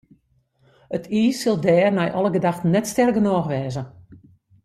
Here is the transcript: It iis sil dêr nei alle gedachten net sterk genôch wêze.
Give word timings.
It 0.97 1.05
iis 1.19 1.37
sil 1.39 1.57
dêr 1.65 1.89
nei 1.93 2.09
alle 2.17 2.31
gedachten 2.37 2.71
net 2.73 2.85
sterk 2.91 3.15
genôch 3.17 3.49
wêze. 3.51 3.83